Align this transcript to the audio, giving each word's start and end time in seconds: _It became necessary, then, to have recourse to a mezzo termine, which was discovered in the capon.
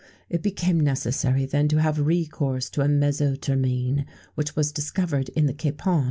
_It 0.31 0.41
became 0.41 0.79
necessary, 0.79 1.45
then, 1.45 1.67
to 1.67 1.77
have 1.77 1.99
recourse 1.99 2.71
to 2.71 2.81
a 2.81 2.87
mezzo 2.87 3.35
termine, 3.35 4.05
which 4.33 4.55
was 4.55 4.71
discovered 4.71 5.29
in 5.35 5.45
the 5.45 5.53
capon. 5.53 5.99